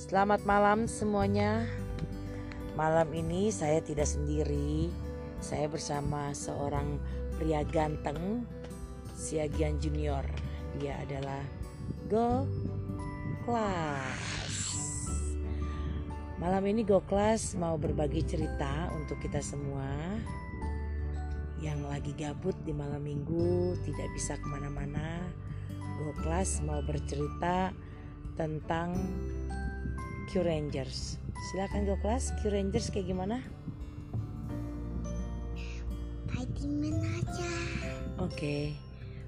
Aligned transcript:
Selamat 0.00 0.40
malam 0.48 0.88
semuanya. 0.88 1.68
Malam 2.72 3.12
ini 3.12 3.52
saya 3.52 3.84
tidak 3.84 4.08
sendiri. 4.08 4.88
Saya 5.44 5.68
bersama 5.68 6.32
seorang 6.32 6.96
pria 7.36 7.60
ganteng, 7.68 8.48
Siagian 9.12 9.76
Junior. 9.76 10.24
Dia 10.80 11.04
adalah 11.04 11.44
Go 12.08 12.48
Class. 13.44 14.48
Malam 16.40 16.64
ini 16.64 16.80
Go 16.80 17.04
Class 17.04 17.52
mau 17.60 17.76
berbagi 17.76 18.24
cerita 18.24 18.88
untuk 18.96 19.20
kita 19.20 19.44
semua 19.44 20.16
yang 21.60 21.84
lagi 21.84 22.16
gabut 22.16 22.56
di 22.64 22.72
malam 22.72 23.04
minggu, 23.04 23.76
tidak 23.84 24.08
bisa 24.16 24.40
ke 24.40 24.48
mana-mana. 24.48 25.20
Go 26.00 26.16
Class 26.24 26.64
mau 26.64 26.80
bercerita 26.88 27.76
tentang 28.40 28.96
Q 30.30 30.46
Rangers. 30.46 31.18
Silakan 31.50 31.90
Go 31.90 31.98
Class, 31.98 32.30
Q 32.38 32.54
Rangers 32.54 32.94
kayak 32.94 33.10
gimana? 33.10 33.42
Spiderman 36.30 37.02
aja. 37.02 37.50
Oke, 38.22 38.78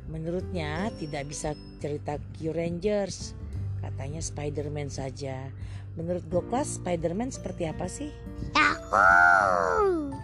menurutnya 0.06 0.94
tidak 1.02 1.26
bisa 1.26 1.58
cerita 1.82 2.22
Q 2.38 2.54
Rangers. 2.54 3.34
Katanya 3.82 4.22
Spider-Man 4.22 4.94
saja. 4.94 5.50
Menurut 5.98 6.22
Go 6.30 6.46
Class, 6.46 6.78
Spider-Man 6.78 7.34
seperti 7.34 7.66
apa 7.66 7.90
sih? 7.90 8.14
Yahoo! 8.54 10.14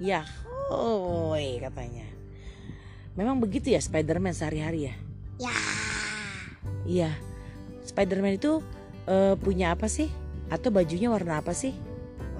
Yahoo, 0.00 1.36
katanya. 1.60 2.08
Memang 3.14 3.38
begitu 3.38 3.76
ya 3.76 3.80
Spider-Man 3.84 4.32
sehari-hari 4.34 4.88
ya? 4.88 4.94
Ya. 5.36 5.56
Iya. 6.88 7.10
Spider-Man 7.84 8.40
itu 8.40 8.64
eh, 9.08 9.34
punya 9.38 9.72
apa 9.76 9.88
sih? 9.88 10.08
Atau 10.52 10.68
bajunya 10.70 11.08
warna 11.08 11.40
apa 11.40 11.56
sih? 11.56 11.72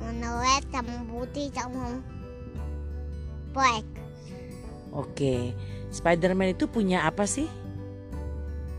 Warna 0.01 0.45
red 0.45 0.65
sama 0.69 0.97
putih 1.09 1.49
sama 1.53 2.01
black. 3.55 3.87
Oke. 4.95 5.55
Spider-Man 5.95 6.59
itu 6.59 6.67
punya 6.67 7.07
apa 7.07 7.27
sih? 7.27 7.47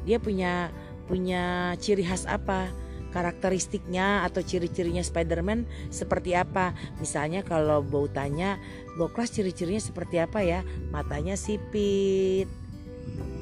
Dia 0.03 0.19
punya 0.19 0.69
punya 1.08 1.73
ciri 1.80 2.03
khas 2.03 2.28
apa? 2.28 2.67
Karakteristiknya 3.16 4.28
atau 4.28 4.44
ciri-cirinya 4.44 5.00
Spider-Man 5.00 5.63
seperti 5.88 6.36
apa? 6.36 6.75
Misalnya 7.00 7.47
kalau 7.47 7.80
bau 7.80 8.11
tanya, 8.11 8.59
Goklas 9.00 9.31
ciri-cirinya 9.31 9.80
seperti 9.80 10.19
apa 10.19 10.44
ya? 10.44 10.67
Matanya 10.91 11.39
sipit. 11.39 12.52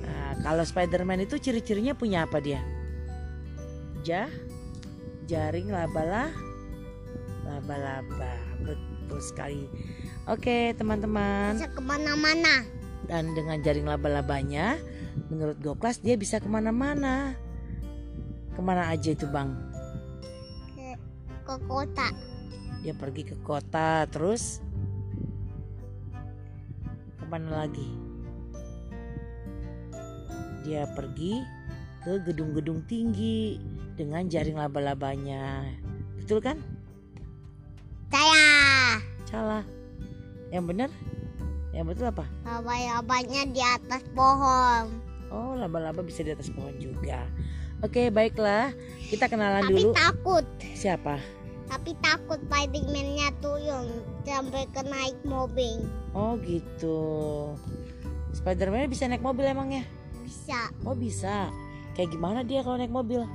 Nah, 0.05 0.38
kalau 0.45 0.61
Spider-Man 0.61 1.25
itu 1.25 1.41
ciri-cirinya 1.41 1.97
punya 1.97 2.30
apa 2.30 2.38
dia? 2.38 2.61
Ja, 4.03 4.27
jaring 5.31 5.71
laba-laba, 5.71 6.27
laba-laba. 7.47 8.35
Betul 8.59 9.19
sekali. 9.23 9.63
Oke 10.27 10.75
teman-teman. 10.75 11.55
Bisa 11.55 11.71
ke 11.71 11.79
mana-mana. 11.79 12.67
Dan 13.07 13.31
dengan 13.31 13.63
jaring 13.63 13.87
laba-labanya, 13.87 14.75
menurut 15.31 15.55
Goklas 15.63 16.03
dia 16.03 16.19
bisa 16.19 16.43
ke 16.43 16.51
mana-mana. 16.51 17.31
Ke 18.51 18.59
mana 18.59 18.91
aja 18.91 19.15
itu 19.15 19.23
bang? 19.31 19.55
Ke, 20.75 20.99
ke 21.47 21.55
kota. 21.63 22.11
Dia 22.83 22.91
pergi 22.91 23.23
ke 23.23 23.39
kota, 23.39 24.03
terus 24.11 24.59
ke 27.19 27.25
mana 27.31 27.63
lagi? 27.63 27.87
Dia 30.67 30.91
pergi 30.91 31.39
ke 32.03 32.19
gedung-gedung 32.19 32.83
tinggi 32.83 33.55
dengan 33.93 34.26
jaring 34.26 34.58
laba-labanya. 34.58 35.70
Betul 36.17 36.42
kan? 36.42 36.58
Saya. 38.09 38.45
Salah. 39.26 39.64
Yang 40.54 40.65
benar? 40.70 40.89
Yang 41.73 41.86
betul 41.93 42.05
apa? 42.09 42.26
Laba-labanya 42.45 43.42
di 43.49 43.61
atas 43.61 44.05
pohon. 44.14 44.93
Oh, 45.33 45.58
laba-laba 45.58 46.05
bisa 46.05 46.21
di 46.21 46.30
atas 46.30 46.54
pohon 46.54 46.77
juga. 46.77 47.26
Oke, 47.81 48.14
baiklah. 48.14 48.70
Kita 49.09 49.26
kenalan 49.26 49.65
Tapi 49.65 49.73
dulu. 49.73 49.89
takut. 49.92 50.45
Siapa? 50.77 51.17
Tapi 51.65 51.98
takut 51.99 52.37
Spiderman-nya 52.45 53.33
turun 53.42 53.89
sampai 54.21 54.70
ke 54.70 54.81
naik 54.86 55.17
mobil. 55.25 55.81
Oh, 56.14 56.37
gitu. 56.37 57.02
Spider-Man 58.37 58.93
bisa 58.93 59.10
naik 59.10 59.25
mobil 59.25 59.49
emangnya? 59.49 59.81
Bisa 60.21 60.70
Oh, 60.86 60.93
bisa. 60.93 61.49
Kayak 61.98 62.14
gimana 62.14 62.45
dia 62.45 62.61
kalau 62.61 62.77
naik 62.77 62.93
mobil? 62.93 63.25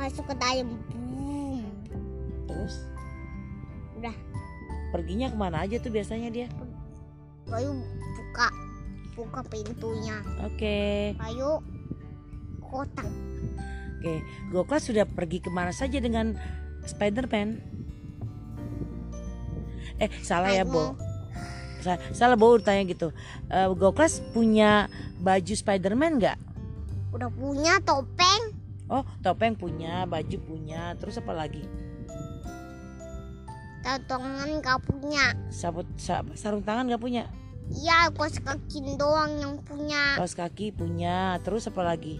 Masuk 0.00 0.24
ke 0.24 0.34
dalam. 0.34 0.80
Boom. 0.88 1.60
Terus? 2.48 2.74
Udah. 4.00 4.16
Perginya 4.90 5.28
ke 5.28 5.36
mana 5.36 5.62
aja 5.62 5.76
tuh 5.76 5.92
biasanya 5.92 6.32
dia? 6.32 6.48
Baru 7.44 7.76
buka 8.16 8.48
buka 9.14 9.40
pintunya. 9.46 10.16
Oke. 10.42 11.12
Ayo 11.20 11.60
kota. 12.64 13.04
Oke. 14.00 14.24
Goklas 14.48 14.88
sudah 14.88 15.04
pergi 15.04 15.44
ke 15.44 15.52
mana 15.52 15.70
saja 15.70 16.00
dengan 16.00 16.32
Spider-Man? 16.88 17.60
Eh, 20.00 20.08
salah 20.24 20.48
ya, 20.48 20.64
Bo. 20.64 20.96
Sa- 21.84 22.00
Salah 22.16 22.40
Bo 22.40 22.56
tanya 22.56 22.88
gitu. 22.88 23.12
Eh, 23.52 23.68
Goklas 23.76 24.24
punya 24.32 24.88
baju 25.20 25.52
Spider-Man 25.52 26.16
nggak? 26.16 26.38
Udah 27.12 27.28
punya 27.28 27.76
topeng, 27.84 28.49
Oh, 28.90 29.06
topeng 29.22 29.54
punya, 29.54 30.02
baju 30.02 30.36
punya, 30.42 30.98
terus 30.98 31.14
apa 31.22 31.30
lagi? 31.30 31.62
tangan 33.80 34.60
gak 34.60 34.78
punya. 34.86 35.34
Sabut, 35.48 35.86
sa- 35.96 36.26
sarung 36.36 36.60
tangan 36.62 36.86
nggak 36.90 37.00
punya? 37.00 37.24
Iya, 37.70 38.10
kos 38.18 38.42
kaki 38.42 38.98
doang 38.98 39.38
yang 39.38 39.54
punya. 39.62 40.18
Kaos 40.18 40.34
kaki 40.34 40.74
punya, 40.74 41.38
terus 41.46 41.70
apa 41.70 41.86
lagi? 41.86 42.18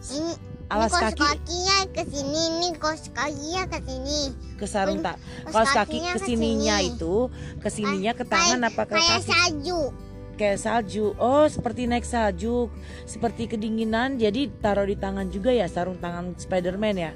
Ini, 0.00 0.32
Alas 0.70 0.90
ini 0.90 0.98
kos 0.98 1.02
kaki 1.02 1.22
kakinya 1.22 1.78
ke 1.94 2.02
sini, 2.10 2.40
ini 2.50 2.68
kos 2.74 3.02
kakinya 3.14 3.62
ke 3.70 3.78
sini. 3.86 4.20
ke 4.58 4.66
sarung 4.66 4.98
tak. 4.98 5.16
Kaos 5.46 5.70
kaki 5.70 6.02
kakinya 6.02 6.12
ke 6.14 6.18
sininya 6.26 6.76
sini. 6.82 6.90
itu, 6.94 7.14
ke 7.62 7.68
sininya 7.70 8.12
ke 8.18 8.24
tangan 8.26 8.60
apa 8.66 8.82
ke 8.86 8.94
Kayak 8.98 9.22
kaki? 9.22 9.30
salju. 9.30 9.80
Kayak 10.40 10.56
salju. 10.56 11.12
Oh, 11.20 11.44
seperti 11.44 11.84
naik 11.84 12.08
salju, 12.08 12.72
seperti 13.04 13.44
kedinginan. 13.44 14.16
Jadi 14.16 14.48
taruh 14.64 14.88
di 14.88 14.96
tangan 14.96 15.28
juga 15.28 15.52
ya 15.52 15.68
sarung 15.68 16.00
tangan 16.00 16.32
Spider-Man 16.32 16.96
ya? 16.96 17.12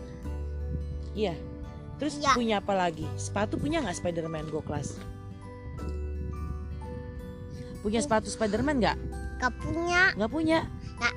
Iya. 1.17 1.35
Terus 1.97 2.21
Iya. 2.21 2.37
punya 2.37 2.57
apa 2.61 2.77
lagi? 2.77 3.09
Sepatu 3.17 3.57
punya 3.57 3.81
nggak 3.81 3.97
Spider-Man 3.97 4.53
Go 4.53 4.61
Class? 4.61 5.01
Punya 7.81 8.05
sepatu 8.05 8.29
Spider-Man 8.29 8.77
nggak? 8.81 8.97
Gak 9.41 9.53
punya. 9.61 10.13
Nggak 10.17 10.33
punya. 10.33 10.59
Nggak. 11.01 11.15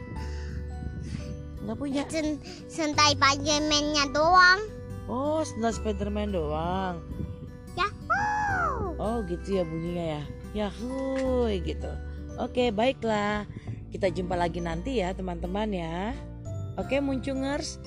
Nggak 1.63 1.77
punya. 1.79 2.01
Sen 2.07 2.39
sentai 2.67 3.15
Spiderman-nya 3.15 4.03
doang. 4.15 4.59
Oh, 5.07 5.39
sendal 5.47 5.71
Spider-Man 5.71 6.35
doang. 6.35 7.06
Gitu 9.27 9.59
ya 9.59 9.63
bunyinya 9.67 10.05
ya. 10.17 10.21
Yahoo 10.65 11.51
gitu. 11.51 11.91
Oke 12.39 12.71
baiklah. 12.71 13.43
Kita 13.91 14.07
jumpa 14.07 14.35
lagi 14.35 14.63
nanti 14.63 14.99
ya 15.03 15.11
teman-teman 15.11 15.69
ya. 15.71 16.15
Oke 16.79 17.03
muncungers. 17.03 17.79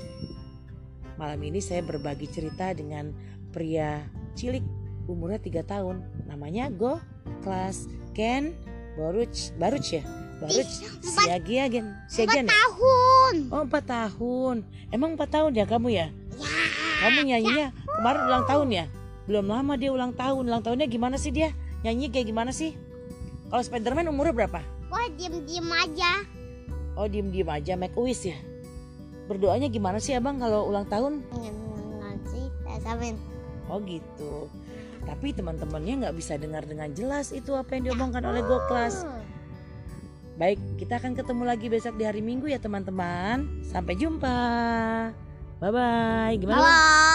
Malam 1.17 1.41
ini 1.45 1.61
saya 1.61 1.84
berbagi 1.84 2.29
cerita 2.29 2.73
dengan 2.73 3.12
pria 3.53 4.05
cilik 4.37 4.65
umurnya 5.09 5.41
3 5.41 5.65
tahun. 5.65 6.05
Namanya 6.29 6.69
Go 6.73 7.00
Kelas 7.45 7.89
Ken 8.17 8.56
Baruch 8.97 9.53
Baruch 9.56 9.97
ya? 9.97 10.03
Baruch 10.41 10.64
empat- 11.05 11.29
Siagian 12.09 12.49
Empat 12.49 12.49
ya? 12.49 12.56
tahun. 12.56 13.35
Oh 13.53 13.62
4 13.69 13.85
tahun. 13.85 14.56
Emang 14.88 15.14
4 15.14 15.29
tahun 15.29 15.53
ya 15.53 15.64
kamu 15.69 15.88
ya? 15.93 16.09
Ya. 16.09 16.09
kamu 17.00 17.32
nyanyinya 17.32 17.67
kemarin 17.97 18.23
ulang 18.29 18.44
tahun 18.44 18.69
ya? 18.73 18.85
Belum 19.31 19.47
lama 19.47 19.79
dia 19.79 19.94
ulang 19.94 20.11
tahun. 20.11 20.43
Ulang 20.50 20.67
tahunnya 20.67 20.91
gimana 20.91 21.15
sih 21.15 21.31
dia? 21.31 21.55
Nyanyi 21.87 22.11
kayak 22.11 22.35
gimana 22.35 22.50
sih? 22.50 22.75
Kalau 23.47 23.62
Spiderman 23.62 24.11
umurnya 24.11 24.35
berapa? 24.35 24.59
Wah, 24.91 25.06
diem-diem 25.15 25.71
aja. 25.71 26.27
Oh 26.99 27.06
diem-diem 27.06 27.47
aja 27.47 27.79
make 27.79 27.94
a 27.94 28.03
wish 28.03 28.27
ya. 28.27 28.35
Berdoanya 29.31 29.71
gimana 29.71 30.03
sih 30.03 30.19
abang 30.19 30.43
kalau 30.43 30.67
ulang 30.67 30.82
tahun? 30.91 31.23
Oh 33.71 33.79
gitu. 33.87 34.50
Tapi 35.06 35.31
teman-temannya 35.31 36.03
nggak 36.03 36.17
bisa 36.19 36.35
dengar 36.35 36.67
dengan 36.67 36.91
jelas 36.91 37.31
itu 37.31 37.55
apa 37.55 37.79
yang 37.79 37.87
diomongkan 37.87 38.26
oleh 38.26 38.43
Goklas. 38.43 39.06
Baik, 40.43 40.59
kita 40.75 40.99
akan 40.99 41.15
ketemu 41.15 41.43
lagi 41.47 41.71
besok 41.71 41.94
di 41.94 42.03
hari 42.03 42.19
Minggu 42.19 42.50
ya 42.50 42.59
teman-teman. 42.59 43.62
Sampai 43.62 43.94
jumpa. 43.94 44.35
Bye 45.62 45.71
bye. 45.71 46.35
Gimana? 46.35 46.59
Bye 46.59 46.67
bye. 46.67 47.10